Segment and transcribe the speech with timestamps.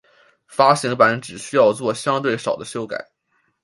[0.47, 3.11] 发行版只需要作相对少的修改。